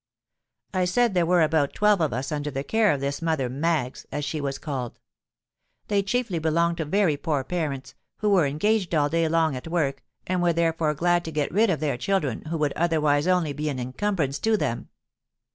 [0.73, 4.25] "I said there were about twelve of us under the care of this Mother Maggs—as
[4.25, 4.97] she was called.
[5.89, 10.01] They chiefly belonged to very poor parents, who were engaged all day long at work,
[10.25, 13.69] and were therefore glad to get rid of their children, who would otherwise only be
[13.69, 14.89] an encumbrance to them.